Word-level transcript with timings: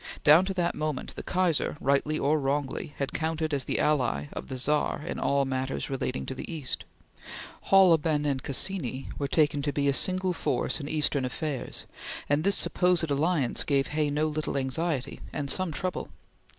Down 0.23 0.45
to 0.45 0.53
that 0.55 0.73
moment, 0.73 1.15
the 1.15 1.21
Kaiser, 1.21 1.77
rightly 1.79 2.17
or 2.17 2.39
wrongly, 2.39 2.95
had 2.97 3.13
counted 3.13 3.53
as 3.53 3.65
the 3.65 3.77
ally 3.77 4.29
of 4.33 4.47
the 4.47 4.57
Czar 4.57 5.03
in 5.05 5.19
all 5.19 5.45
matters 5.45 5.91
relating 5.91 6.25
to 6.25 6.33
the 6.33 6.51
East. 6.51 6.85
Holleben 7.69 8.25
and 8.25 8.41
Cassini 8.41 9.09
were 9.19 9.27
taken 9.27 9.61
to 9.61 9.71
be 9.71 9.87
a 9.87 9.93
single 9.93 10.33
force 10.33 10.79
in 10.79 10.89
Eastern 10.89 11.23
affairs, 11.23 11.85
and 12.27 12.43
this 12.43 12.57
supposed 12.57 13.11
alliance 13.11 13.61
gave 13.63 13.89
Hay 13.89 14.09
no 14.09 14.25
little 14.27 14.57
anxiety 14.57 15.19
and 15.31 15.51
some 15.51 15.71
trouble. 15.71 16.07